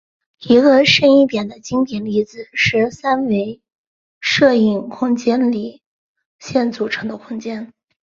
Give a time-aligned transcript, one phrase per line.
[0.39, 3.61] 一个深一点的经典例子是三维
[4.19, 5.83] 射影空间里
[6.39, 7.71] 线组成的空间。